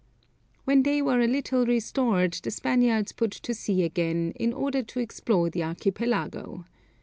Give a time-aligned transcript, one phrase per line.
[0.65, 4.99] When they were a little restored, the Spaniards put to sea again, in order to
[4.99, 6.65] explore the archipelago.